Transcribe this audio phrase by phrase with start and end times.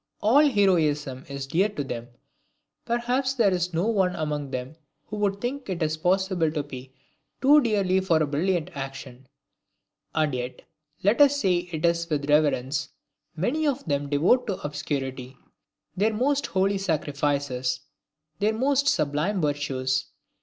[0.19, 2.07] All heroism is dear to them.
[2.85, 6.91] Perhaps there is no one among them who would think it possible to pay
[7.39, 9.27] too dearly for a brilliant action;
[10.15, 10.63] and yet,
[11.03, 12.89] let us say it with reverence,
[13.35, 15.37] many of them devote to obscurity
[15.95, 17.81] their most holy sacrifices,
[18.39, 20.07] their most sublime virtues.